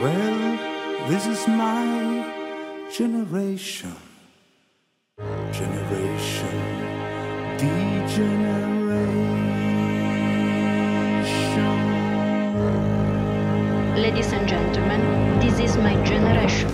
[0.00, 0.58] Well,
[1.08, 2.24] this is my
[2.90, 3.96] generation.
[5.50, 6.78] Generation
[7.58, 8.76] degeneration.
[13.96, 16.70] Ladies and gentlemen, this is my generation.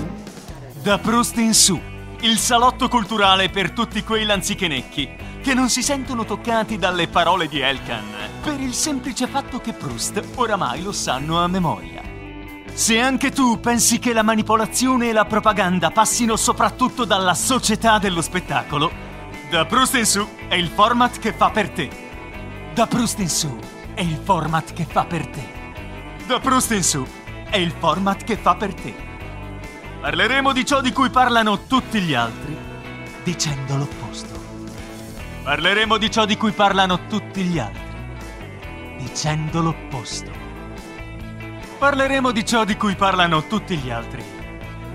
[0.83, 1.81] Da Proust in su,
[2.20, 5.09] il salotto culturale per tutti quei lanzichenecchi
[5.42, 8.05] che non si sentono toccati dalle parole di Elkan
[8.42, 11.94] per il semplice fatto che Proust oramai lo sanno a memoria.
[12.75, 18.20] Se anche tu pensi che la manipolazione e la propaganda passino soprattutto dalla società dello
[18.20, 18.91] spettacolo,
[19.48, 21.89] Da Proust in su è il format che fa per te.
[22.75, 23.56] Da Proust in su
[23.94, 25.48] è il format che fa per te.
[26.27, 27.06] Da Proust in su
[27.48, 28.92] è il format che fa per te.
[30.00, 32.56] Parleremo di ciò di cui parlano tutti gli altri,
[33.22, 34.34] dicendo l'opposto.
[35.44, 37.97] Parleremo di ciò di cui parlano tutti gli altri,
[38.99, 40.44] dicendo l'opposto.
[41.84, 44.25] Parleremo di ciò di cui parlano tutti gli altri,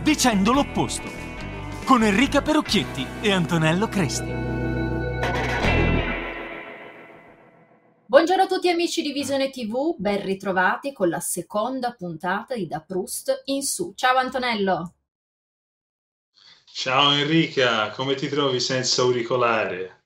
[0.01, 1.07] dicendo l'opposto.
[1.85, 4.33] Con Enrica Perucchietti e Antonello Cresti.
[8.07, 12.81] Buongiorno a tutti amici di Visione TV, ben ritrovati con la seconda puntata di Da
[12.81, 13.93] Proust in su.
[13.95, 14.95] Ciao Antonello!
[16.65, 19.98] Ciao Enrica, come ti trovi senza auricolare?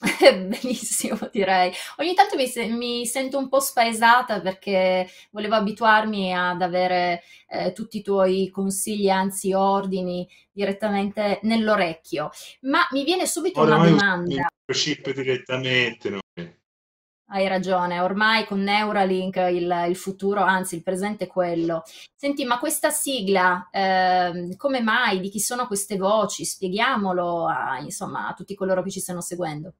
[0.48, 1.72] Benissimo, direi.
[1.98, 7.72] Ogni tanto mi, se- mi sento un po' spaesata perché volevo abituarmi ad avere eh,
[7.72, 12.30] tutti i tuoi consigli, anzi ordini, direttamente nell'orecchio.
[12.62, 14.48] Ma mi viene subito una Oramai domanda.
[14.66, 16.22] il chip direttamente noi.
[17.28, 21.82] Hai ragione, ormai con Neuralink il, il futuro, anzi il presente è quello.
[22.14, 25.20] Senti, ma questa sigla, ehm, come mai?
[25.20, 26.44] Di chi sono queste voci?
[26.44, 29.72] Spieghiamolo a, insomma, a tutti coloro che ci stanno seguendo.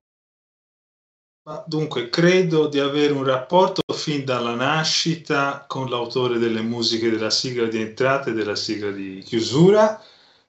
[1.47, 7.29] Ma dunque, credo di avere un rapporto fin dalla nascita con l'autore delle musiche della
[7.29, 10.03] sigla di entrata e della sigla di chiusura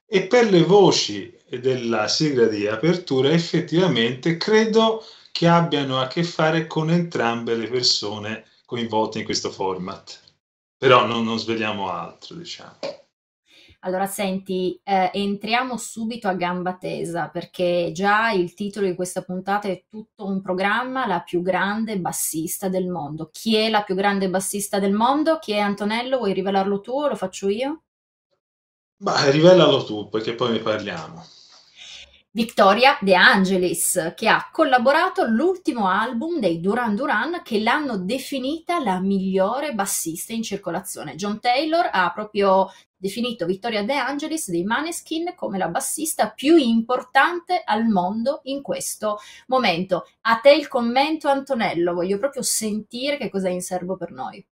[0.05, 6.65] e per le voci della sigla di apertura effettivamente credo che abbiano a che fare
[6.65, 10.21] con entrambe le persone coinvolte in questo format.
[10.77, 12.77] Però non, non sveliamo altro, diciamo.
[13.85, 19.67] Allora, senti, eh, entriamo subito a gamba tesa perché già il titolo di questa puntata
[19.67, 23.29] è tutto un programma, la più grande bassista del mondo.
[23.31, 25.37] Chi è la più grande bassista del mondo?
[25.37, 26.17] Chi è Antonello?
[26.17, 27.83] Vuoi rivelarlo tu o lo faccio io?
[29.03, 31.23] Ma rivelalo tu, perché poi ne parliamo.
[32.35, 38.99] Victoria De Angelis, che ha collaborato all'ultimo album dei Duran Duran che l'hanno definita la
[38.99, 41.15] migliore bassista in circolazione.
[41.15, 47.61] John Taylor ha proprio definito Victoria De Angelis dei Maneskin come la bassista più importante
[47.63, 50.05] al mondo in questo momento.
[50.23, 54.45] A te il commento, Antonello, voglio proprio sentire che cosa è in serbo per noi.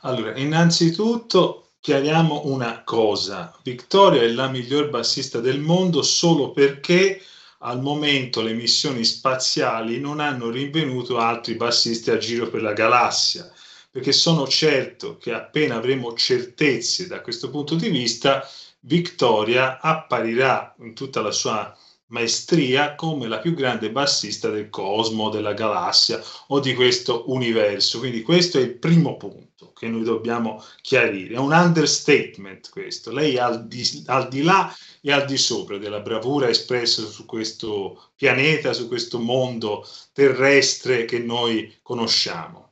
[0.00, 3.56] Allora, innanzitutto chiariamo una cosa.
[3.62, 7.22] Victoria è la miglior bassista del mondo solo perché
[7.60, 13.50] al momento le missioni spaziali non hanno rinvenuto altri bassisti a giro per la galassia,
[13.90, 18.48] perché sono certo che appena avremo certezze da questo punto di vista,
[18.80, 21.76] Victoria apparirà in tutta la sua
[22.08, 27.98] maestria come la più grande bassista del cosmo, della galassia o di questo universo.
[27.98, 31.34] Quindi questo è il primo punto che noi dobbiamo chiarire.
[31.34, 33.12] È un understatement questo.
[33.12, 37.24] Lei è al di, al di là e al di sopra della bravura espressa su
[37.24, 42.67] questo pianeta, su questo mondo terrestre che noi conosciamo.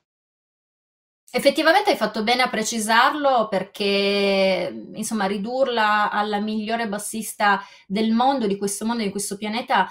[1.36, 8.56] Effettivamente hai fatto bene a precisarlo perché, insomma, ridurla alla migliore bassista del mondo, di
[8.56, 9.86] questo mondo, di questo pianeta,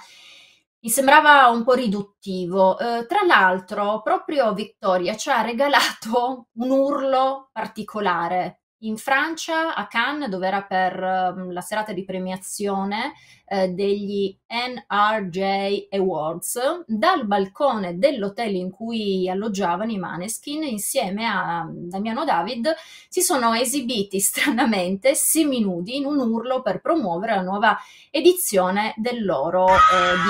[0.80, 2.80] mi sembrava un po' riduttivo.
[2.80, 10.30] Eh, tra l'altro, proprio Victoria ci ha regalato un urlo particolare in Francia, a Cannes,
[10.30, 13.14] dove era per um, la serata di premiazione
[13.48, 22.26] eh, degli NRJ Awards, dal balcone dell'hotel in cui alloggiavano i Maneskin, insieme a Damiano
[22.26, 22.74] David,
[23.08, 27.78] si sono esibiti stranamente seminudi in un urlo per promuovere la nuova
[28.12, 29.72] edizione del loro eh,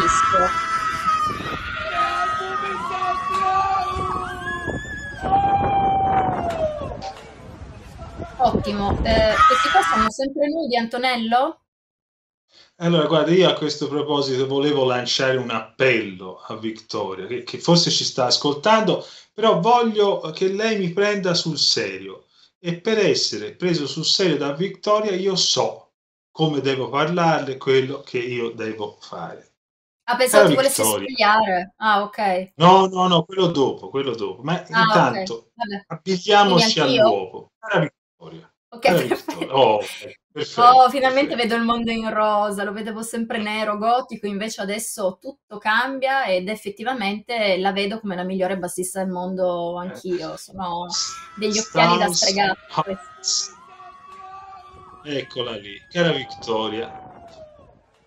[0.01, 0.84] disco.
[8.37, 8.91] Ottimo.
[9.03, 11.59] Eh, questi qua sono sempre nudi, Antonello?
[12.77, 17.89] Allora, guarda, io a questo proposito volevo lanciare un appello a Vittoria, che, che, forse
[17.89, 22.25] ci sta ascoltando, però voglio che lei mi prenda sul serio.
[22.59, 25.91] E per essere preso sul serio da Vittoria, io so
[26.31, 29.53] come devo parlarle, quello che io devo fare.
[30.07, 31.73] Ah, pensavo ti volessi spogliare.
[31.77, 32.51] Ah, ok.
[32.55, 34.43] No, no, no, quello dopo, quello dopo.
[34.43, 35.83] Ma ah, intanto okay.
[35.87, 37.51] abituiamoci all'uovo.
[37.57, 38.03] Cara Vittoria.
[38.75, 39.45] Ok, perfetto.
[39.51, 39.79] Oh,
[40.57, 45.57] oh, finalmente vedo il mondo in rosa, lo vedevo sempre nero, gotico, invece adesso tutto
[45.57, 50.35] cambia ed effettivamente la vedo come la migliore bassista del mondo anch'io.
[50.35, 50.87] Sono
[51.37, 52.59] degli occhiali da stregato.
[55.05, 56.87] Eccola lì, cara Vittoria,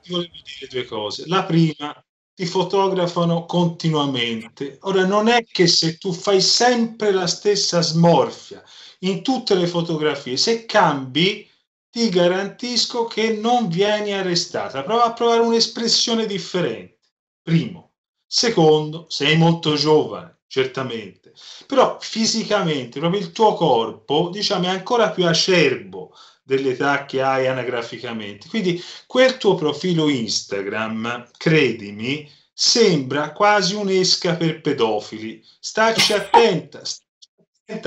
[0.03, 1.25] ti volevo dire due cose.
[1.29, 1.95] La prima,
[2.35, 4.77] ti fotografano continuamente.
[4.83, 8.63] Ora, non è che se tu fai sempre la stessa smorfia,
[9.01, 10.37] in tutte le fotografie.
[10.37, 11.49] Se cambi,
[11.91, 14.83] ti garantisco che non vieni arrestata.
[14.83, 16.99] Prova a provare un'espressione differente.
[17.43, 17.93] Primo.
[18.31, 21.33] Secondo, sei molto giovane, certamente,
[21.67, 28.49] però fisicamente, proprio il tuo corpo, diciamo, è ancora più acerbo dell'età che hai anagraficamente.
[28.49, 35.43] Quindi quel tuo profilo Instagram, credimi, sembra quasi un'esca per pedofili.
[35.59, 36.83] Stacci attenta,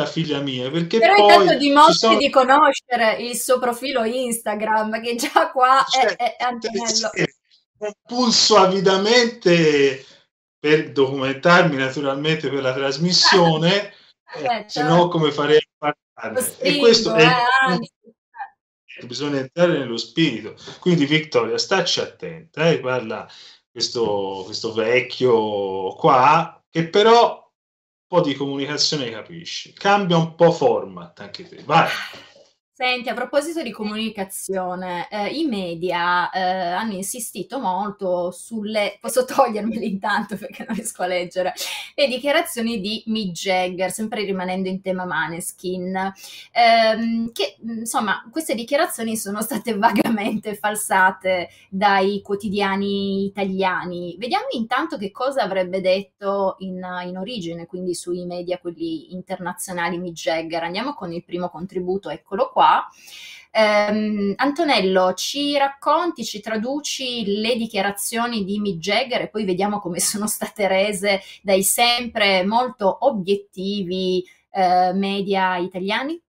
[0.06, 2.18] figlia mia, perché Però poi intanto dimostri sono...
[2.18, 7.10] di conoscere il suo profilo Instagram, che già qua cioè, è, è Antonello.
[8.04, 10.06] Pulso avidamente
[10.60, 13.94] per documentarmi naturalmente per la trasmissione,
[14.38, 16.56] eh, eh, se no come farei a parlare?
[16.60, 17.26] E questo è...
[17.26, 20.56] Eh, bisogna entrare nello spirito.
[20.80, 23.28] Quindi Vittoria, stacci attenta, eh, parla
[23.72, 27.41] questo, questo vecchio qua, che però
[28.12, 29.72] po' di comunicazione capisci.
[29.72, 31.62] Cambia un po' format anche te.
[31.64, 31.88] Vai.
[32.82, 39.88] Senti, a proposito di comunicazione, eh, i media eh, hanno insistito molto sulle, posso togliermeli
[39.88, 41.54] intanto perché non riesco a leggere,
[41.94, 46.12] le dichiarazioni di Mick Jagger, sempre rimanendo in tema Maneskin,
[46.54, 54.16] ehm, che insomma queste dichiarazioni sono state vagamente falsate dai quotidiani italiani.
[54.18, 60.16] Vediamo intanto che cosa avrebbe detto in, in origine, quindi sui media, quelli internazionali, Mick
[60.16, 60.64] Jagger.
[60.64, 62.70] Andiamo con il primo contributo, eccolo qua.
[63.54, 70.00] Um, Antonello, ci racconti, ci traduci le dichiarazioni di Mick Jagger e poi vediamo come
[70.02, 76.22] sono state rese dai sempre molto obiettivi uh, media italiani?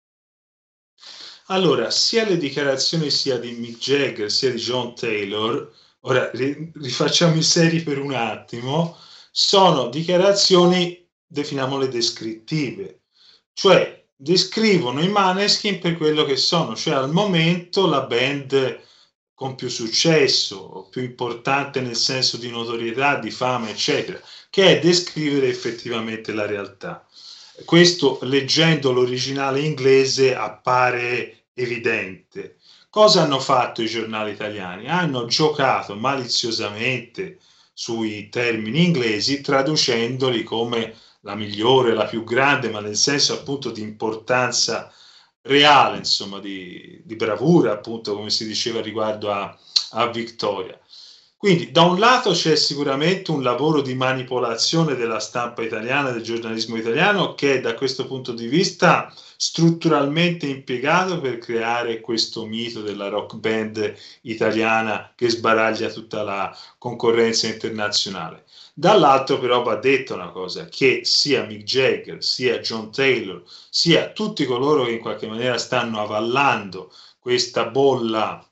[1.47, 5.71] Allora, sia le dichiarazioni sia di Mick Jagger sia di John Taylor,
[6.01, 8.97] ora rifacciamo i seri per un attimo,
[9.31, 13.03] sono dichiarazioni, definiamole descrittive,
[13.53, 18.81] cioè descrivono i Maneskin per quello che sono, cioè al momento la band
[19.35, 25.49] con più successo, più importante nel senso di notorietà, di fama, eccetera, che è descrivere
[25.49, 27.05] effettivamente la realtà.
[27.65, 32.59] Questo leggendo l'originale inglese appare evidente.
[32.89, 34.89] Cosa hanno fatto i giornali italiani?
[34.89, 37.39] Hanno giocato maliziosamente
[37.73, 43.81] sui termini inglesi traducendoli come la migliore, la più grande, ma nel senso appunto di
[43.81, 44.93] importanza
[45.43, 49.57] reale, insomma, di, di bravura, appunto, come si diceva riguardo a,
[49.93, 50.79] a Vittoria.
[51.43, 56.77] Quindi da un lato c'è sicuramente un lavoro di manipolazione della stampa italiana, del giornalismo
[56.77, 63.35] italiano, che da questo punto di vista strutturalmente impiegato per creare questo mito della rock
[63.35, 68.45] band italiana che sbaraglia tutta la concorrenza internazionale.
[68.73, 74.45] Dall'altro però va detto una cosa, che sia Mick Jagger, sia John Taylor, sia tutti
[74.45, 78.47] coloro che in qualche maniera stanno avallando questa bolla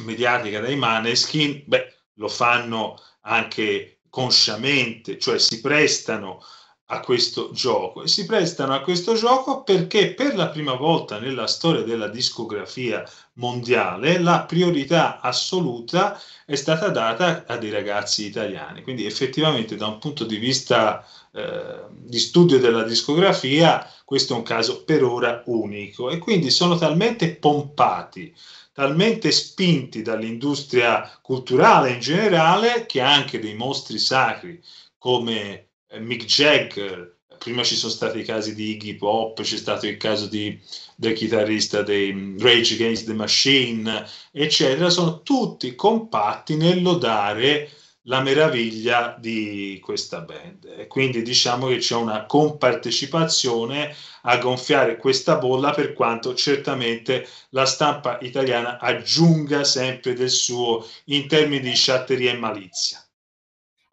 [0.00, 6.40] mediatica dai Maneskin, beh, lo fanno anche consciamente, cioè si prestano
[6.88, 11.46] a questo gioco e si prestano a questo gioco perché per la prima volta nella
[11.46, 13.02] storia della discografia
[13.34, 18.82] mondiale la priorità assoluta è stata data a dei ragazzi italiani.
[18.82, 24.42] Quindi effettivamente da un punto di vista eh, di studio della discografia questo è un
[24.42, 28.32] caso per ora unico e quindi sono talmente pompati
[28.74, 34.60] talmente spinti dall'industria culturale in generale che anche dei mostri sacri
[34.98, 39.86] come eh, Mick Jagger, prima ci sono stati i casi di Iggy Pop, c'è stato
[39.86, 40.60] il caso di,
[40.96, 47.70] del chitarrista dei mm, Rage Against the Machine, eccetera, sono tutti compatti nel lodare
[48.04, 50.74] la meraviglia di questa band.
[50.76, 57.66] E quindi diciamo che c'è una compartecipazione a gonfiare questa bolla per quanto certamente la
[57.66, 63.03] stampa italiana aggiunga sempre del suo in termini di sciatteria e malizia.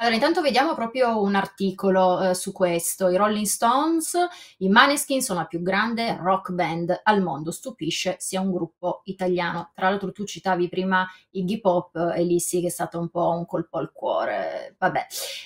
[0.01, 3.07] Allora, intanto vediamo proprio un articolo eh, su questo.
[3.09, 4.17] I Rolling Stones,
[4.57, 7.51] i Maneskin sono la più grande rock band al mondo.
[7.51, 9.69] Stupisce sia un gruppo italiano.
[9.75, 13.29] Tra l'altro, tu citavi prima Iggy Pop e lì sì che è stato un po'
[13.29, 14.75] un colpo al cuore.
[14.79, 15.05] Vabbè.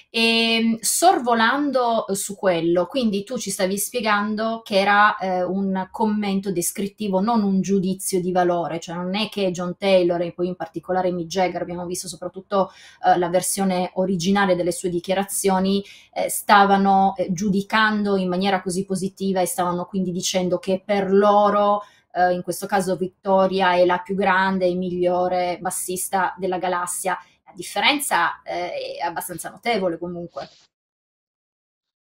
[0.09, 6.53] E, ehm, sorvolando su quello, quindi tu ci stavi spiegando che era eh, un commento
[6.53, 10.55] descrittivo, non un giudizio di valore, cioè non è che John Taylor e poi in
[10.55, 12.71] particolare Mick Jagger, abbiamo visto soprattutto
[13.05, 15.83] eh, la versione originale finale delle sue dichiarazioni
[16.13, 21.83] eh, stavano eh, giudicando in maniera così positiva e stavano quindi dicendo che per loro
[22.13, 27.17] eh, in questo caso Vittoria è la più grande e migliore bassista della galassia.
[27.45, 30.47] La differenza eh, è abbastanza notevole comunque.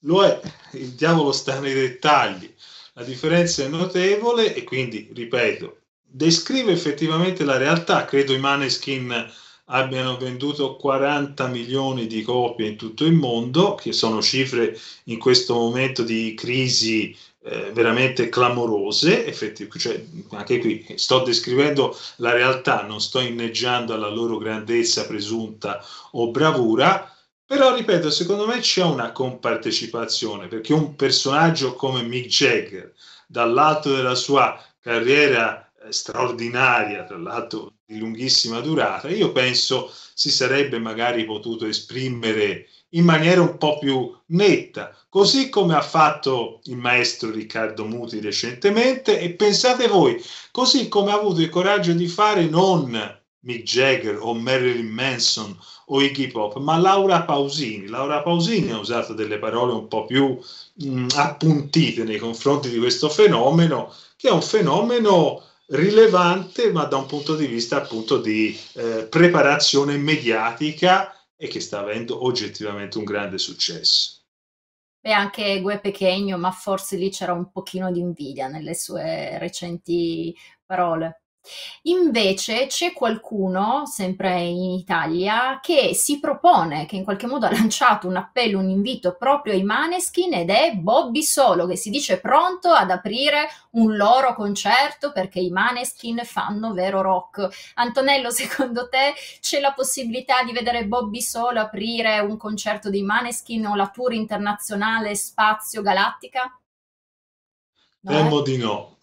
[0.01, 0.39] Lo è,
[0.73, 2.53] il diavolo sta nei dettagli.
[2.93, 8.05] La differenza è notevole e quindi, ripeto, descrive effettivamente la realtà.
[8.05, 9.31] Credo i Maneskin
[9.69, 15.55] abbiano venduto 40 milioni di copie in tutto il mondo, che sono cifre in questo
[15.55, 23.19] momento di crisi eh, veramente clamorose, cioè, anche qui sto descrivendo la realtà, non sto
[23.19, 27.11] inneggiando alla loro grandezza presunta o bravura,
[27.45, 32.93] però ripeto, secondo me c'è una compartecipazione, perché un personaggio come Mick Jagger,
[33.25, 41.23] dall'alto della sua carriera straordinaria, tra l'altro di lunghissima durata, io penso si sarebbe magari
[41.23, 47.85] potuto esprimere in maniera un po' più netta, così come ha fatto il maestro Riccardo
[47.85, 52.91] Muti recentemente e pensate voi, così come ha avuto il coraggio di fare non
[53.41, 57.87] Mick Jagger o Marilyn Manson o Iggy Pop, ma Laura Pausini.
[57.87, 60.37] Laura Pausini ha usato delle parole un po' più
[60.73, 67.05] mh, appuntite nei confronti di questo fenomeno, che è un fenomeno rilevante, ma da un
[67.05, 73.37] punto di vista appunto di eh, preparazione mediatica e che sta avendo oggettivamente un grande
[73.37, 74.23] successo.
[74.99, 80.35] E anche Gue Pechegno, ma forse lì c'era un pochino di invidia nelle sue recenti
[80.65, 81.21] parole.
[81.83, 88.07] Invece c'è qualcuno, sempre in Italia, che si propone, che in qualche modo ha lanciato
[88.07, 92.69] un appello, un invito proprio ai Maneskin ed è Bobby Solo, che si dice pronto
[92.69, 97.73] ad aprire un loro concerto perché i Maneskin fanno vero rock.
[97.75, 103.65] Antonello, secondo te c'è la possibilità di vedere Bobby Solo aprire un concerto dei Maneskin
[103.67, 106.59] o la tour internazionale Spazio Galattica?
[108.01, 108.43] No, Temo eh?
[108.43, 108.97] di no.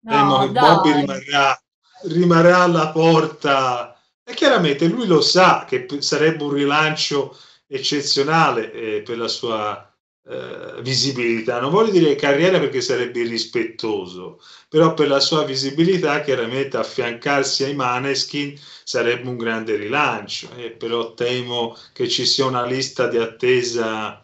[0.00, 0.48] No, Temo che.
[0.48, 1.61] Bobby rimarrà
[2.04, 3.96] rimarrà alla porta.
[4.24, 9.92] E chiaramente lui lo sa che sarebbe un rilancio eccezionale eh, per la sua
[10.24, 11.58] eh, visibilità.
[11.60, 17.74] Non voglio dire carriera perché sarebbe irrispettoso, però per la sua visibilità chiaramente affiancarsi ai
[17.74, 20.48] Maneskin sarebbe un grande rilancio.
[20.56, 24.22] Eh, però temo che ci sia una lista di attesa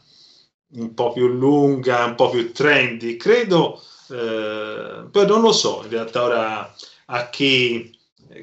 [0.75, 3.17] un po' più lunga, un po' più trendy.
[3.17, 6.75] Credo, eh, poi non lo so, in realtà ora
[7.11, 7.97] a chi,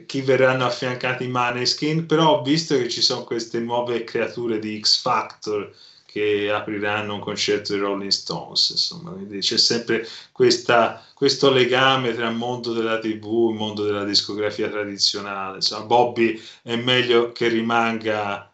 [0.05, 5.01] chi verranno affiancati i Maneskin, però visto che ci sono queste nuove creature di X
[5.01, 5.73] Factor
[6.05, 12.29] che apriranno un concerto di Rolling Stones, insomma, quindi c'è sempre questa, questo legame tra
[12.29, 17.47] il mondo della tv e il mondo della discografia tradizionale, insomma, Bobby è meglio che
[17.49, 18.49] rimanga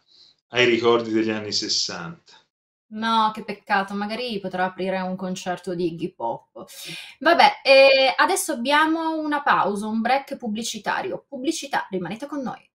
[0.48, 2.41] ai ricordi degli anni 60.
[2.92, 6.64] No, che peccato, magari potrà aprire un concerto di Iggy Pop.
[7.20, 11.24] Vabbè, eh, adesso abbiamo una pausa, un break pubblicitario.
[11.26, 12.70] Pubblicità, rimanete con noi.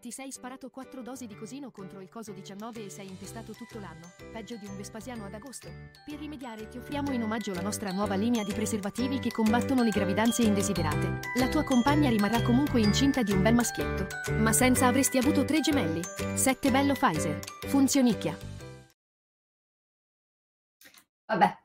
[0.00, 3.78] Ti sei sparato quattro dosi di cosino contro il coso 19 e sei infestato tutto
[3.78, 5.68] l'anno, peggio di un Vespasiano ad agosto.
[6.04, 9.90] Per rimediare ti offriamo in omaggio la nostra nuova linea di preservativi che combattono le
[9.90, 11.20] gravidanze indesiderate.
[11.36, 15.60] La tua compagna rimarrà comunque incinta di un bel maschietto, ma senza avresti avuto tre
[15.60, 16.00] gemelli.
[16.34, 17.38] 7 bello Pfizer.
[17.68, 18.61] Funzionicchia.
[21.32, 21.56] Vabbè,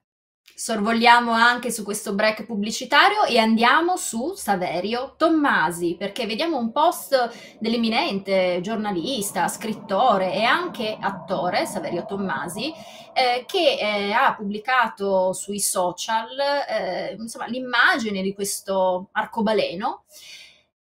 [0.55, 7.57] sorvoliamo anche su questo break pubblicitario e andiamo su Saverio Tommasi perché vediamo un post
[7.59, 12.71] dell'eminente giornalista, scrittore e anche attore Saverio Tommasi
[13.13, 16.29] eh, che eh, ha pubblicato sui social
[16.65, 20.05] eh, insomma, l'immagine di questo arcobaleno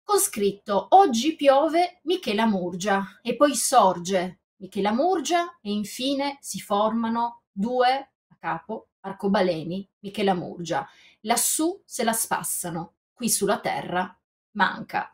[0.04, 7.42] con scritto Oggi piove Michela Murgia e poi sorge Michela Murgia e infine si formano
[7.50, 10.86] due capo arcobaleni Michela Murgia.
[11.22, 14.16] Lassù se la spassano, qui sulla terra
[14.52, 15.12] manca.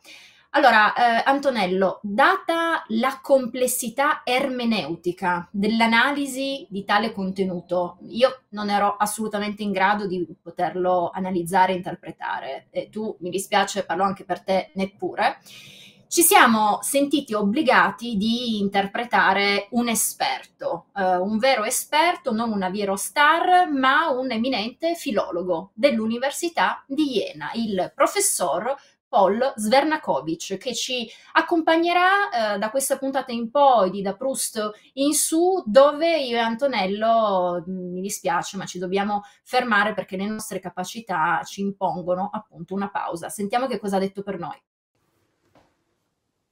[0.56, 9.64] Allora, eh, Antonello, data la complessità ermeneutica dell'analisi di tale contenuto, io non ero assolutamente
[9.64, 14.70] in grado di poterlo analizzare e interpretare, e tu, mi dispiace, parlo anche per te,
[14.74, 15.40] neppure
[16.08, 22.96] ci siamo sentiti obbligati di interpretare un esperto, eh, un vero esperto, non una vero
[22.96, 28.74] star, ma un eminente filologo dell'Università di Jena, il professor
[29.14, 35.14] Paul Svernakovic, che ci accompagnerà eh, da questa puntata in poi di Da Proust in
[35.14, 40.58] su, dove io e Antonello, mm, mi dispiace, ma ci dobbiamo fermare perché le nostre
[40.58, 43.28] capacità ci impongono appunto una pausa.
[43.28, 44.60] Sentiamo che cosa ha detto per noi.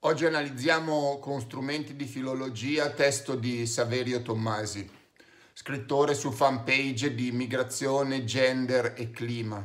[0.05, 4.91] Oggi analizziamo con strumenti di filologia testo di Saverio Tommasi,
[5.53, 9.65] scrittore su fanpage di migrazione, gender e clima.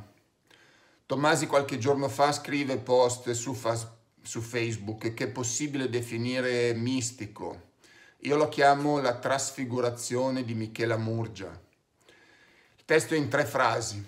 [1.07, 7.71] Tommasi qualche giorno fa scrive post su, fa- su Facebook che è possibile definire mistico.
[8.19, 11.49] Io lo chiamo la trasfigurazione di Michela Murgia.
[12.77, 14.05] Il testo è in tre frasi.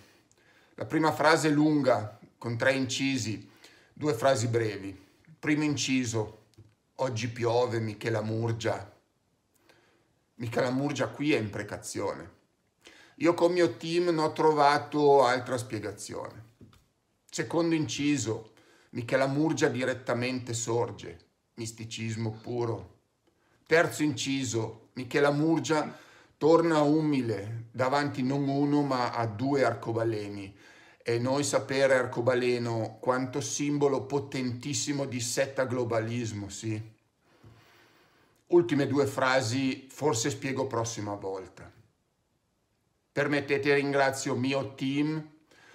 [0.75, 3.50] La prima frase è lunga, con tre incisi,
[3.91, 5.07] due frasi brevi.
[5.39, 6.48] Primo inciso,
[6.96, 8.93] oggi piove Michela Murgia.
[10.36, 12.29] Michela Murgia qui è imprecazione.
[13.19, 16.55] Io con mio team non ho trovato altra spiegazione.
[17.31, 18.51] Secondo inciso,
[18.89, 22.98] Michela Murgia direttamente sorge, misticismo puro.
[23.66, 25.98] Terzo inciso, Michela Murgia
[26.37, 30.53] torna umile davanti non uno ma a due arcobaleni
[31.09, 36.79] e noi sapere arcobaleno quanto simbolo potentissimo di setta globalismo, sì.
[38.45, 41.72] Ultime due frasi, forse spiego prossima volta.
[43.11, 45.27] Permettete ringrazio mio team,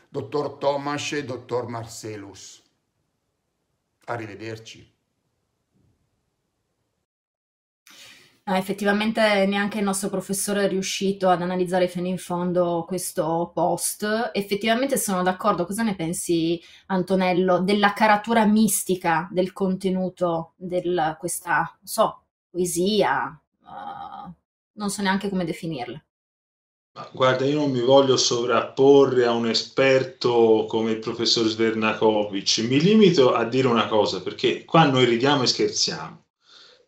[0.09, 2.62] dottor Tomas e dottor Marcelus.
[4.05, 4.94] Arrivederci.
[8.47, 14.07] Ah, effettivamente neanche il nostro professore è riuscito ad analizzare fino in fondo questo post.
[14.35, 15.65] Effettivamente sono d'accordo.
[15.65, 20.79] Cosa ne pensi, Antonello, della caratura mistica del contenuto di
[21.19, 23.41] questa, so, poesia?
[23.63, 24.31] Uh,
[24.73, 26.05] non so neanche come definirla.
[27.13, 33.33] Guarda, io non mi voglio sovrapporre a un esperto come il professor Svernakovic, mi limito
[33.33, 36.24] a dire una cosa, perché qua noi ridiamo e scherziamo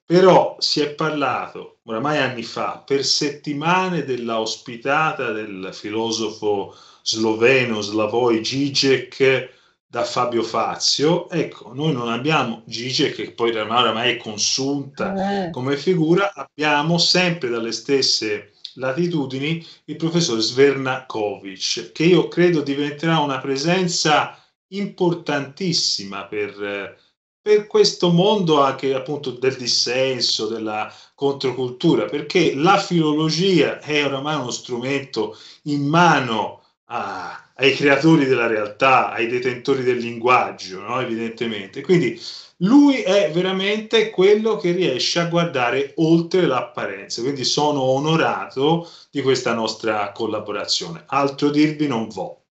[0.06, 8.40] però si è parlato oramai anni fa per settimane della ospitata del filosofo sloveno Slavoj
[8.40, 9.48] Žižek
[9.88, 11.28] da Fabio Fazio.
[11.28, 15.50] Ecco, noi non abbiamo Žižek, che poi oramai è consunta eh.
[15.50, 23.40] come figura, abbiamo sempre dalle stesse latitudini il professor Svernakovic, che io credo diventerà una
[23.40, 24.38] presenza
[24.68, 26.96] importantissima per
[27.46, 34.50] per questo mondo anche appunto del dissenso, della controcultura, perché la filologia è oramai uno
[34.50, 40.98] strumento in mano a, ai creatori della realtà, ai detentori del linguaggio, no?
[41.00, 41.82] evidentemente.
[41.82, 42.20] Quindi
[42.62, 49.54] lui è veramente quello che riesce a guardare oltre l'apparenza, quindi sono onorato di questa
[49.54, 51.04] nostra collaborazione.
[51.06, 52.45] Altro dirvi non vo'.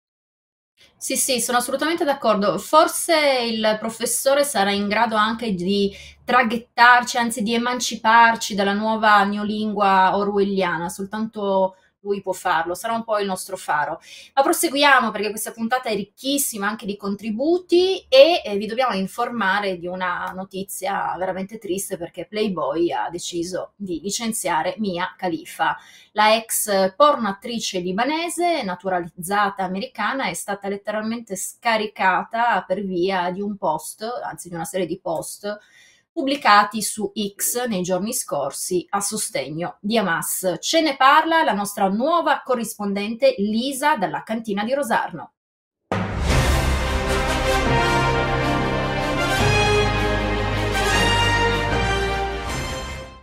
[0.96, 2.56] Sì, sì, sono assolutamente d'accordo.
[2.58, 5.92] Forse il professore sarà in grado anche di
[6.24, 13.18] traghettarci, anzi di emanciparci dalla nuova neolingua orwelliana, soltanto lui può farlo, sarà un po'
[13.18, 14.00] il nostro faro.
[14.34, 19.78] Ma proseguiamo perché questa puntata è ricchissima anche di contributi e eh, vi dobbiamo informare
[19.78, 25.76] di una notizia veramente triste perché Playboy ha deciso di licenziare Mia Khalifa.
[26.12, 34.04] La ex pornoattrice libanese, naturalizzata americana, è stata letteralmente scaricata per via di un post,
[34.22, 35.58] anzi di una serie di post
[36.14, 40.58] pubblicati su X nei giorni scorsi a sostegno di Hamas.
[40.60, 45.32] Ce ne parla la nostra nuova corrispondente Lisa dalla cantina di Rosarno.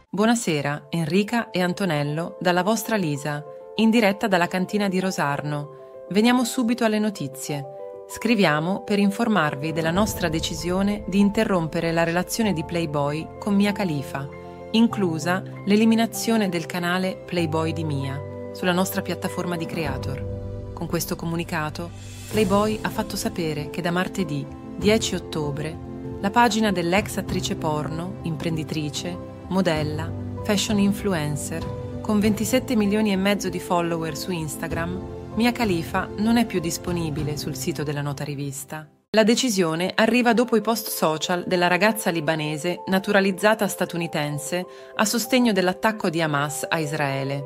[0.09, 3.41] Buonasera Enrica e Antonello dalla vostra Lisa
[3.75, 6.05] in diretta dalla cantina di Rosarno.
[6.09, 7.80] Veniamo subito alle notizie.
[8.13, 14.27] Scriviamo per informarvi della nostra decisione di interrompere la relazione di Playboy con Mia Khalifa,
[14.71, 18.21] inclusa l'eliminazione del canale Playboy di Mia
[18.51, 20.71] sulla nostra piattaforma di Creator.
[20.73, 21.89] Con questo comunicato,
[22.29, 24.45] Playboy ha fatto sapere che da martedì
[24.75, 25.77] 10 ottobre
[26.19, 30.11] la pagina dell'ex attrice porno, imprenditrice, modella,
[30.43, 36.45] fashion influencer, con 27 milioni e mezzo di follower su Instagram, Mia Khalifa non è
[36.45, 38.85] più disponibile sul sito della nota rivista.
[39.11, 46.09] La decisione arriva dopo i post social della ragazza libanese naturalizzata statunitense a sostegno dell'attacco
[46.09, 47.43] di Hamas a Israele.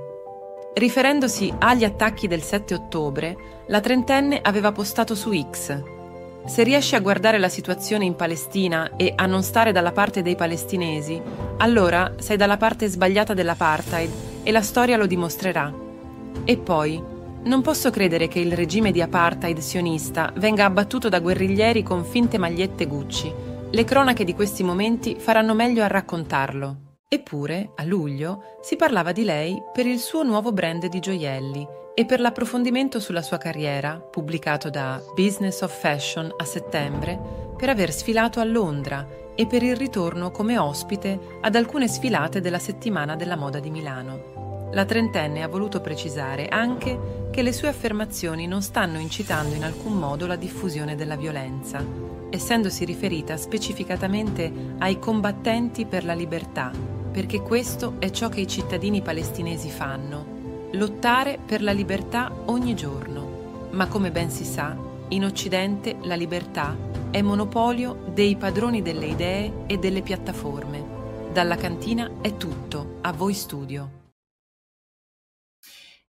[0.73, 5.83] Riferendosi agli attacchi del 7 ottobre, la trentenne aveva postato su X.
[6.43, 10.35] Se riesci a guardare la situazione in Palestina e a non stare dalla parte dei
[10.35, 11.21] palestinesi,
[11.57, 15.71] allora sei dalla parte sbagliata dell'apartheid e la storia lo dimostrerà.
[16.43, 17.13] E poi,
[17.45, 22.37] non posso credere che il regime di apartheid sionista venga abbattuto da guerriglieri con finte
[22.37, 23.33] magliette Gucci.
[23.69, 26.77] Le cronache di questi momenti faranno meglio a raccontarlo.
[27.07, 32.05] Eppure, a luglio, si parlava di lei per il suo nuovo brand di gioielli e
[32.05, 38.39] per l'approfondimento sulla sua carriera, pubblicato da Business of Fashion a settembre, per aver sfilato
[38.39, 43.59] a Londra e per il ritorno come ospite ad alcune sfilate della settimana della moda
[43.59, 44.44] di Milano.
[44.75, 49.93] La trentenne ha voluto precisare anche che le sue affermazioni non stanno incitando in alcun
[49.93, 51.81] modo la diffusione della violenza,
[52.29, 56.71] essendosi riferita specificatamente ai combattenti per la libertà,
[57.09, 63.69] perché questo è ciò che i cittadini palestinesi fanno, lottare per la libertà ogni giorno.
[63.71, 64.75] Ma come ben si sa,
[65.07, 66.75] in Occidente la libertà
[67.11, 70.83] è monopolio dei padroni delle idee e delle piattaforme.
[71.31, 74.03] Dalla cantina è tutto, a voi studio.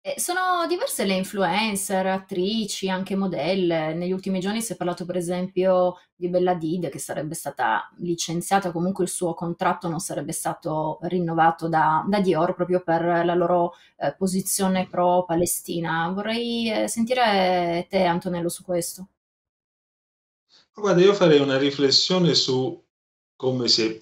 [0.06, 3.92] Eh, sono diverse le influencer, attrici, anche modelle.
[3.92, 8.70] Negli ultimi giorni si è parlato per esempio di Bella Did che sarebbe stata licenziata,
[8.70, 13.74] comunque il suo contratto non sarebbe stato rinnovato da, da Dior proprio per la loro
[13.96, 16.08] eh, posizione pro-Palestina.
[16.10, 19.08] Vorrei eh, sentire te Antonello su questo.
[20.72, 22.80] Guarda, io farei una riflessione su
[23.34, 24.00] come si è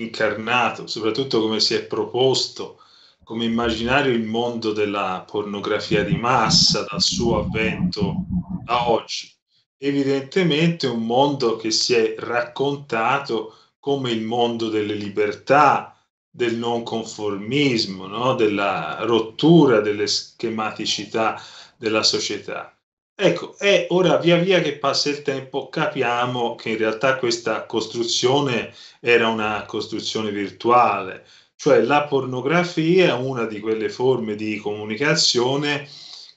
[0.00, 2.82] incarnato, soprattutto come si è proposto
[3.26, 8.24] come immaginario il mondo della pornografia di massa dal suo avvento
[8.66, 9.28] a oggi.
[9.76, 18.06] Evidentemente un mondo che si è raccontato come il mondo delle libertà, del non conformismo,
[18.06, 18.36] no?
[18.36, 21.42] della rottura delle schematicità
[21.76, 22.78] della società.
[23.12, 28.72] Ecco, e ora via via che passa il tempo capiamo che in realtà questa costruzione
[29.00, 35.88] era una costruzione virtuale, cioè la pornografia è una di quelle forme di comunicazione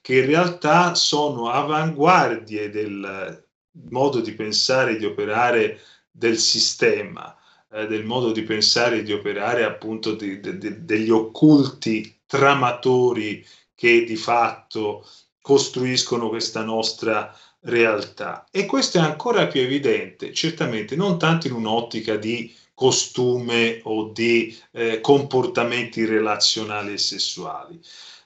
[0.01, 3.45] che in realtà sono avanguardie del
[3.89, 5.79] modo di pensare e di operare
[6.10, 7.36] del sistema,
[7.71, 13.45] eh, del modo di pensare e di operare appunto di, de, de, degli occulti tramatori
[13.75, 15.05] che di fatto
[15.41, 18.45] costruiscono questa nostra realtà.
[18.51, 24.57] E questo è ancora più evidente, certamente non tanto in un'ottica di costume o di
[24.71, 27.77] eh, comportamenti relazionali e sessuali.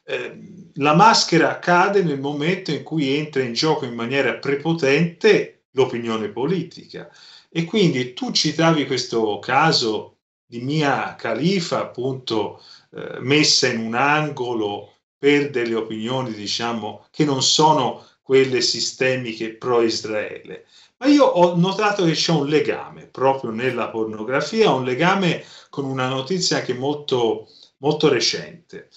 [0.06, 6.30] Eh, la maschera cade nel momento in cui entra in gioco in maniera prepotente l'opinione
[6.30, 7.10] politica.
[7.50, 12.62] E quindi tu citavi questo caso di Mia Khalifa, appunto,
[12.92, 20.68] eh, messa in un angolo per delle opinioni, diciamo, che non sono quelle sistemiche pro-Israele.
[21.04, 26.08] Ma io ho notato che c'è un legame proprio nella pornografia, un legame con una
[26.08, 28.88] notizia che è molto, molto recente,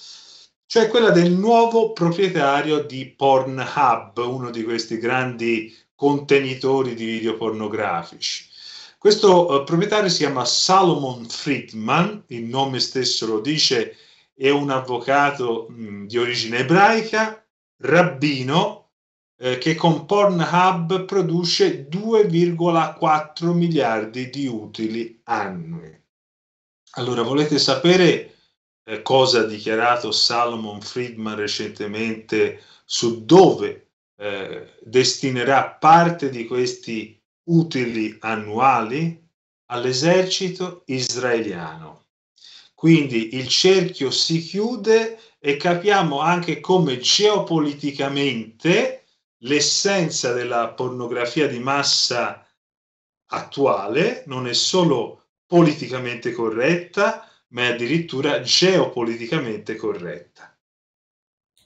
[0.66, 8.48] cioè quella del nuovo proprietario di Pornhub, uno di questi grandi contenitori di video pornografici.
[8.98, 13.96] Questo uh, proprietario si chiama Salomon Friedman, il nome stesso lo dice,
[14.32, 17.44] è un avvocato mh, di origine ebraica,
[17.78, 18.75] rabbino,
[19.38, 25.94] eh, che con Pornhub produce 2,4 miliardi di utili annui.
[26.92, 28.34] Allora, volete sapere
[28.84, 37.20] eh, cosa ha dichiarato Salomon Friedman recentemente su dove eh, destinerà parte di questi
[37.50, 39.24] utili annuali?
[39.68, 42.04] All'esercito israeliano.
[42.72, 49.05] Quindi il cerchio si chiude e capiamo anche come geopoliticamente
[49.38, 52.46] l'essenza della pornografia di massa
[53.28, 60.56] attuale non è solo politicamente corretta, ma è addirittura geopoliticamente corretta.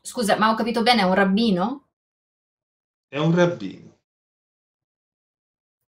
[0.02, 1.88] Scusa, ma ho capito bene, è un rabbino?
[3.08, 3.98] È un rabbino.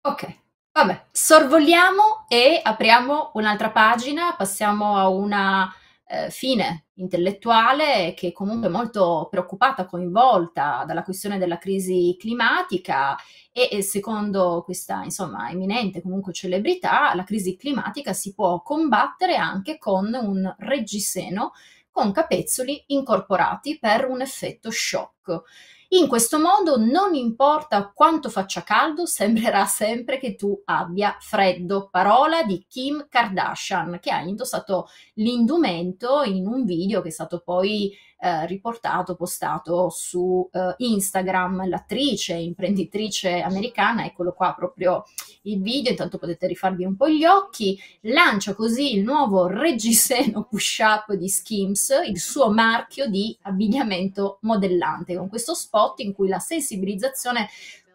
[0.01, 0.41] Ok,
[0.73, 5.73] vabbè, sorvoliamo e apriamo un'altra pagina, passiamo a una
[6.09, 13.15] eh, fine intellettuale che comunque è molto preoccupata, coinvolta dalla questione della crisi climatica
[13.53, 19.79] e, e secondo questa insomma eminente comunque celebrità la crisi climatica si può combattere anche
[19.79, 21.53] con un reggiseno
[21.99, 25.43] con capezzoli incorporati per un effetto shock.
[25.89, 31.89] In questo modo non importa quanto faccia caldo, sembrerà sempre che tu abbia freddo.
[31.91, 37.93] Parola di Kim Kardashian che ha indossato l'indumento in un video che è stato poi
[38.21, 45.05] eh, riportato, postato su eh, Instagram, l'attrice, imprenditrice americana, eccolo qua proprio
[45.43, 51.13] il video, intanto potete rifarvi un po' gli occhi, lancia così il nuovo reggiseno push-up
[51.13, 57.49] di Skims, il suo marchio di abbigliamento modellante, con questo spot in cui la sensibilizzazione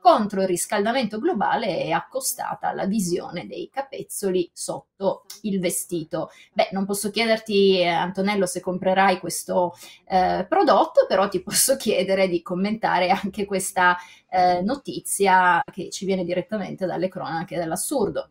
[0.03, 6.29] contro il riscaldamento globale è accostata alla visione dei capezzoli sotto il vestito.
[6.51, 9.73] Beh, non posso chiederti, eh, Antonello, se comprerai questo
[10.05, 13.95] eh, prodotto, però ti posso chiedere di commentare anche questa
[14.29, 18.27] eh, notizia che ci viene direttamente dalle cronache dell'assurdo.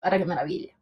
[0.00, 0.72] Guarda che meraviglia.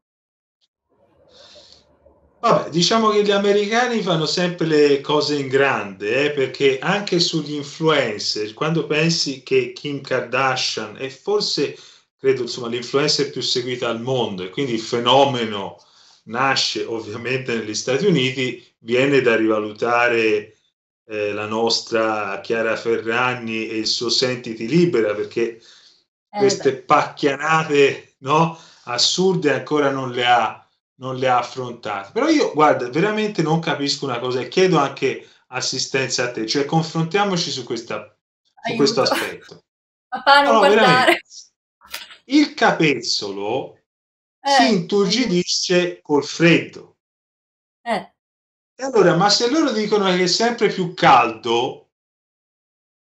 [2.40, 7.52] Vabbè, diciamo che gli americani fanno sempre le cose in grande, eh, perché anche sugli
[7.52, 11.76] influencer, quando pensi che Kim Kardashian è forse,
[12.18, 15.76] credo, insomma, l'influencer più seguita al mondo e quindi il fenomeno
[16.24, 20.56] nasce ovviamente negli Stati Uniti, viene da rivalutare
[21.06, 25.60] eh, la nostra Chiara Ferragni e il suo Sentiti Libera, perché
[26.30, 30.59] eh, queste pacchianate no, assurde ancora non le ha
[31.00, 32.12] non le ha affrontate.
[32.12, 36.64] Però io, guarda, veramente non capisco una cosa e chiedo anche assistenza a te, cioè
[36.64, 38.16] confrontiamoci su, questa,
[38.62, 39.64] su questo aspetto.
[40.08, 41.22] Papà, non allora, guardare.
[42.24, 43.74] Il capezzolo
[44.40, 44.50] eh.
[44.50, 46.98] si inturgidisce col freddo.
[47.82, 48.14] Eh.
[48.74, 51.90] E allora, ma se loro dicono che è sempre più caldo,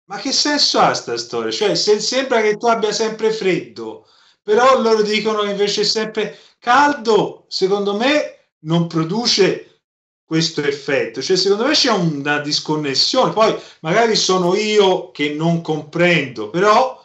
[0.07, 1.51] ma che senso ha sta storia?
[1.51, 4.07] Cioè, se sembra che tu abbia sempre freddo,
[4.41, 9.81] però loro dicono che invece è sempre caldo, secondo me non produce
[10.25, 16.49] questo effetto, cioè secondo me c'è una disconnessione, poi magari sono io che non comprendo,
[16.49, 16.99] però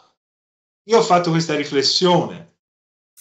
[0.85, 2.55] io ho fatto questa riflessione.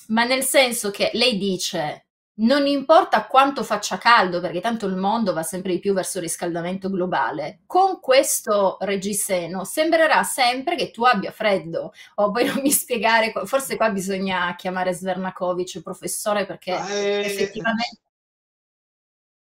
[0.06, 2.06] Ma nel senso che lei dice
[2.40, 6.24] non importa quanto faccia caldo, perché tanto il mondo va sempre di più verso il
[6.24, 11.92] riscaldamento globale, con questo reggiseno sembrerà sempre che tu abbia freddo.
[12.16, 18.00] O poi non mi spiegare, forse qua bisogna chiamare Svernakovic professore perché eh, effettivamente...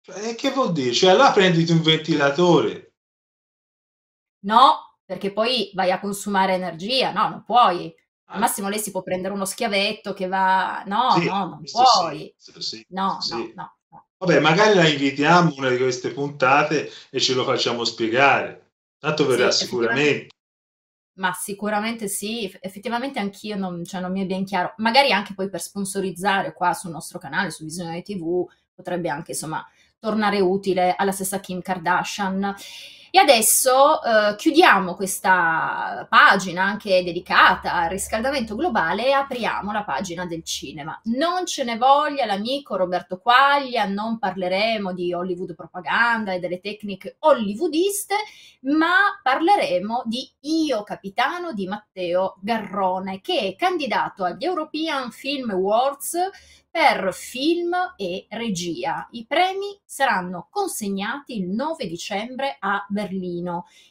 [0.07, 0.93] Eh, che vuol dire?
[0.93, 2.93] Cioè, là prenditi un ventilatore.
[4.41, 7.95] No, perché poi vai a consumare energia, no, non puoi.
[8.31, 10.83] Al massimo lei si può prendere uno schiavetto che va...
[10.87, 12.35] No, sì, no, non puoi.
[12.37, 14.07] Sì, sì, no, no, no, no.
[14.19, 18.73] Vabbè, magari la invitiamo una di queste puntate e ce lo facciamo spiegare.
[18.99, 20.29] Tanto verrà sicuramente.
[21.19, 24.75] Ma sicuramente sì, effettivamente anch'io non, cioè non mi è ben chiaro.
[24.79, 29.65] Magari anche poi per sponsorizzare qua sul nostro canale, su Visione TV, potrebbe anche insomma
[29.99, 32.55] tornare utile alla stessa Kim Kardashian.
[33.11, 40.27] E adesso eh, chiudiamo questa pagina anche dedicata al riscaldamento globale e apriamo la pagina
[40.27, 41.01] del cinema.
[41.05, 47.17] Non ce ne voglia l'amico Roberto Quaglia, non parleremo di Hollywood propaganda e delle tecniche
[47.21, 48.15] hollywoodiste,
[48.63, 56.17] ma parleremo di Io Capitano di Matteo Garrone, che è candidato agli European Film Awards
[56.71, 59.09] per film e regia.
[59.13, 62.98] I premi saranno consegnati il 9 dicembre a Berlino.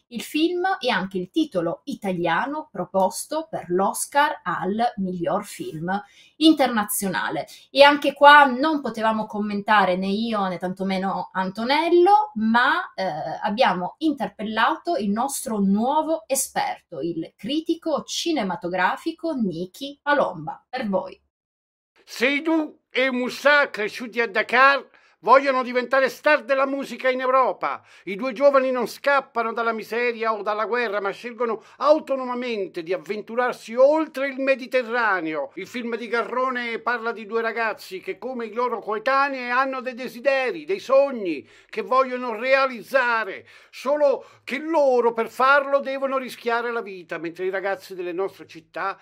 [0.08, 6.02] Il film è anche il titolo italiano proposto per l'Oscar al miglior film
[6.38, 7.48] internazionale.
[7.70, 13.06] E anche qua non potevamo commentare né io né tantomeno Antonello, ma eh,
[13.41, 20.65] abbiamo interpellato il nostro nuovo esperto, il critico cinematografico Niki Palomba.
[20.70, 21.20] Per voi.
[22.06, 24.88] Seydou e Moussa, cresciuti a Dakar,
[25.20, 27.84] vogliono diventare star della musica in Europa.
[28.04, 33.76] I due giovani non scappano dalla miseria o dalla guerra, ma scelgono autonomamente di avventurarsi
[33.76, 35.52] oltre il Mediterraneo.
[35.56, 39.96] Il film di Garrone parla di due ragazzi che, come i loro coetanei, hanno dei
[39.96, 47.18] desideri, dei sogni che vogliono realizzare, solo che loro per farlo devono rischiare la vita,
[47.18, 49.00] mentre i ragazzi delle nostre città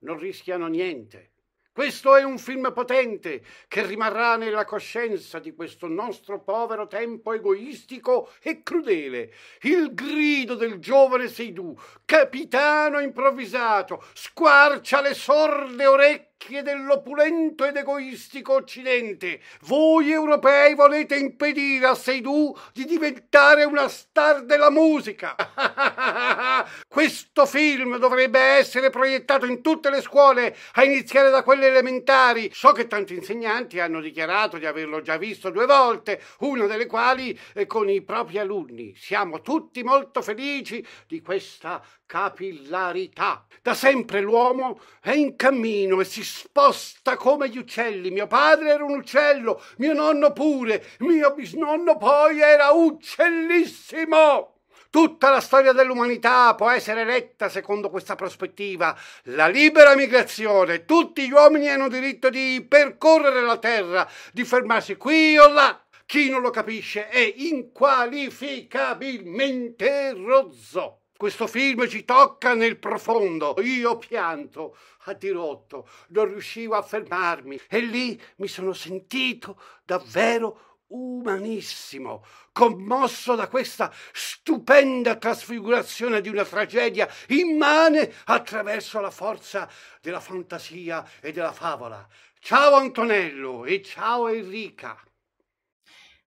[0.00, 1.32] non rischiano niente
[1.72, 8.32] Questo è un film potente che rimarrà nella coscienza di questo nostro povero tempo egoistico
[8.42, 9.32] e crudele.
[9.62, 18.54] Il grido del giovane Seydou, capitano improvvisato, squarcia le sorde orecchie orecchie dell'opulento ed egoistico
[18.54, 19.40] Occidente.
[19.62, 25.36] Voi europei volete impedire a Seydoux di diventare una star della musica.
[26.88, 32.50] Questo film dovrebbe essere proiettato in tutte le scuole, a iniziare da quelle elementari.
[32.52, 37.38] So che tanti insegnanti hanno dichiarato di averlo già visto due volte, una delle quali
[37.54, 38.94] eh, con i propri alunni.
[38.96, 43.46] Siamo tutti molto felici di questa capillarità.
[43.62, 48.10] Da sempre l'uomo è in cammino e si sposta come gli uccelli.
[48.10, 54.56] Mio padre era un uccello, mio nonno pure, mio bisnonno poi era uccellissimo.
[54.90, 58.98] Tutta la storia dell'umanità può essere letta secondo questa prospettiva.
[59.24, 65.38] La libera migrazione, tutti gli uomini hanno diritto di percorrere la terra, di fermarsi qui
[65.38, 65.80] o là.
[66.06, 70.99] Chi non lo capisce è inqualificabilmente rozzo.
[71.20, 73.54] Questo film ci tocca nel profondo.
[73.60, 82.24] Io pianto a dirotto, non riuscivo a fermarmi e lì mi sono sentito davvero umanissimo,
[82.52, 89.68] commosso da questa stupenda trasfigurazione di una tragedia immane attraverso la forza
[90.00, 92.08] della fantasia e della favola.
[92.38, 94.98] Ciao Antonello e ciao Enrica.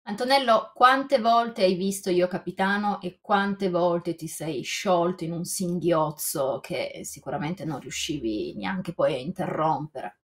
[0.10, 5.46] Antonello, quante volte hai visto Io Capitano e quante volte ti sei sciolto in un
[5.46, 10.22] singhiozzo che sicuramente non riuscivi neanche poi a interrompere?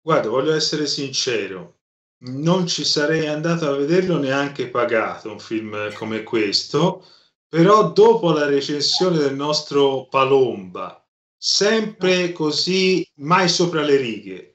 [0.00, 1.82] Guarda, voglio essere sincero,
[2.22, 7.06] non ci sarei andato a vederlo neanche pagato un film come questo,
[7.46, 14.51] però dopo la recensione del nostro Palomba, sempre così mai sopra le righe,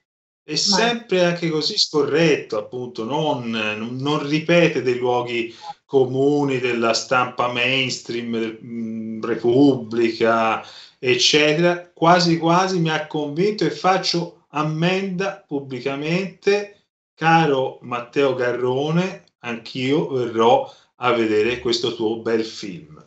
[0.50, 8.32] e sempre anche così scorretto, appunto, non, non, ripete dei luoghi comuni della stampa mainstream,
[8.32, 10.66] del, mh, Repubblica,
[10.98, 20.74] eccetera, quasi quasi mi ha convinto e faccio ammenda pubblicamente, caro Matteo Garrone, anch'io verrò
[20.96, 23.06] a vedere questo tuo bel film.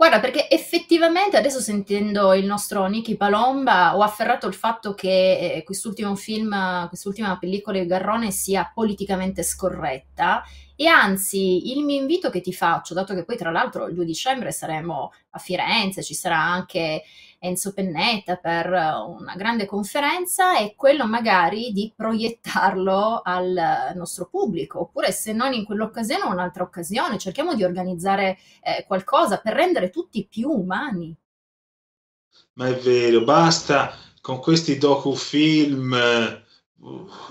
[0.00, 5.62] Guarda, perché effettivamente adesso sentendo il nostro Nicky Palomba ho afferrato il fatto che eh,
[5.62, 10.42] quest'ultimo film, quest'ultima pellicola di Garrone sia politicamente scorretta
[10.80, 14.02] e anzi il mio invito che ti faccio, dato che poi tra l'altro il 2
[14.06, 17.02] dicembre saremo a Firenze, ci sarà anche
[17.38, 25.12] Enzo Pennetta per una grande conferenza è quello magari di proiettarlo al nostro pubblico, oppure
[25.12, 30.48] se non in quell'occasione un'altra occasione, cerchiamo di organizzare eh, qualcosa per rendere tutti più
[30.48, 31.14] umani.
[32.54, 36.48] Ma è vero, basta con questi docufilm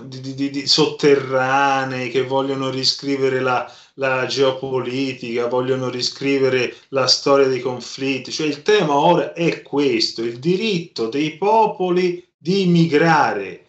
[0.02, 7.60] di, di, di, sotterranei che vogliono riscrivere la, la geopolitica, vogliono riscrivere la storia dei
[7.60, 8.30] conflitti.
[8.30, 13.66] Cioè il tema ora è questo, il diritto dei popoli di migrare.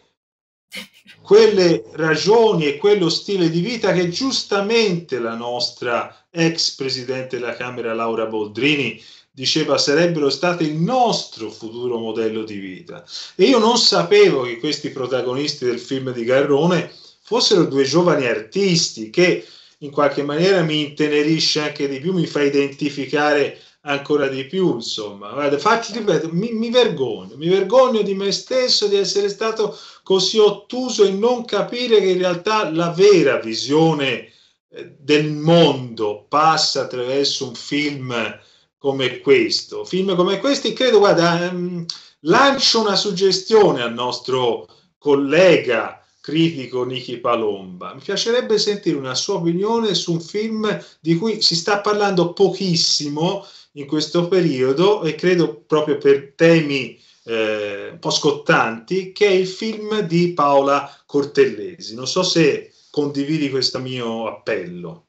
[1.20, 7.92] Quelle ragioni e quello stile di vita che giustamente la nostra ex presidente della Camera
[7.92, 9.00] Laura Boldrini
[9.42, 13.04] diceva sarebbero state il nostro futuro modello di vita.
[13.34, 19.10] E io non sapevo che questi protagonisti del film di Garrone fossero due giovani artisti
[19.10, 19.44] che
[19.78, 25.32] in qualche maniera mi intenerisce anche di più, mi fa identificare ancora di più, insomma.
[25.32, 30.38] Guarda, faccio, ripeto, mi, mi, vergogno, mi vergogno di me stesso di essere stato così
[30.38, 34.30] ottuso e non capire che in realtà la vera visione
[34.68, 38.40] eh, del mondo passa attraverso un film
[38.82, 39.84] come questo.
[39.84, 41.86] Film come questi, credo, guarda, um,
[42.22, 44.66] lancio una suggestione al nostro
[44.98, 47.94] collega critico Nicky Palomba.
[47.94, 53.46] Mi piacerebbe sentire una sua opinione su un film di cui si sta parlando pochissimo
[53.74, 59.46] in questo periodo e credo proprio per temi eh, un po' scottanti, che è il
[59.46, 61.94] film di Paola Cortellesi.
[61.94, 65.06] Non so se condividi questo mio appello.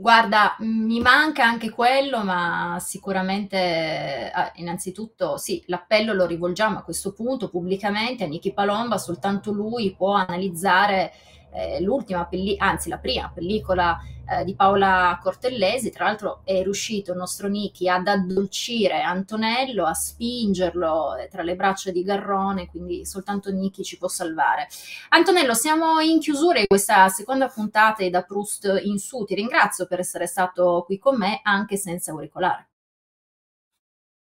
[0.00, 7.12] Guarda, mi manca anche quello, ma sicuramente, eh, innanzitutto, sì, l'appello lo rivolgiamo a questo
[7.12, 8.24] punto pubblicamente.
[8.24, 11.12] A Nicky Palomba, soltanto lui può analizzare
[11.52, 13.98] eh, l'ultima pellicola, anzi la prima pellicola
[14.30, 19.94] eh, di Paola Cortellesi, tra l'altro è riuscito il nostro Niki ad addolcire Antonello, a
[19.94, 24.68] spingerlo eh, tra le braccia di Garrone, quindi soltanto Niki ci può salvare.
[25.08, 29.98] Antonello, siamo in chiusura di questa seconda puntata da Proust in su, ti ringrazio per
[29.98, 32.69] essere stato qui con me anche senza auricolare.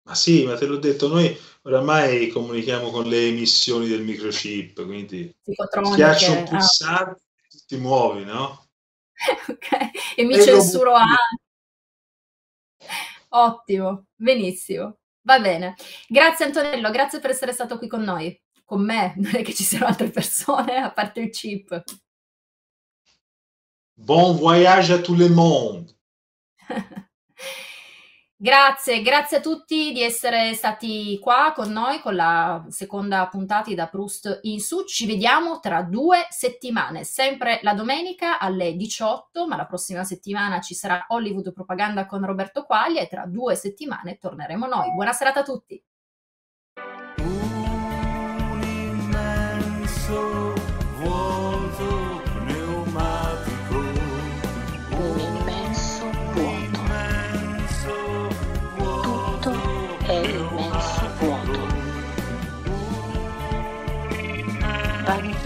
[0.05, 5.35] Ma sì, ma te l'ho detto, noi oramai comunichiamo con le emissioni del microchip, quindi
[5.43, 6.43] schiaccio un ah.
[6.43, 8.69] pulsante e ti muovi, no?
[9.49, 11.41] ok, e mi E censuro anche.
[13.31, 14.99] Ottimo, benissimo.
[15.23, 15.75] Va bene.
[16.07, 18.39] Grazie Antonello, grazie per essere stato qui con noi.
[18.65, 21.83] Con me, non è che ci siano altre persone a parte il chip.
[23.97, 25.97] Bon voyage à tout le monde.
[28.45, 33.89] Grazie, grazie a tutti di essere stati qua con noi con la seconda puntata da
[33.89, 34.85] Proust in su.
[34.85, 40.75] Ci vediamo tra due settimane, sempre la domenica alle 18, ma la prossima settimana ci
[40.75, 44.93] sarà Hollywood Propaganda con Roberto Quaglia e tra due settimane torneremo noi.
[44.93, 45.83] Buona serata a tutti.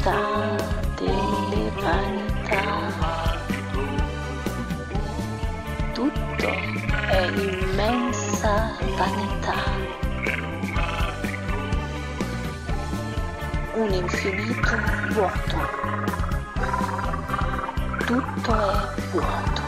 [0.03, 0.57] Vanità
[0.95, 2.63] delle vanità.
[5.93, 6.49] Tutto
[7.09, 9.55] è immensa vanità.
[13.75, 14.77] Un infinito
[15.11, 15.57] vuoto.
[18.07, 19.68] Tutto è vuoto.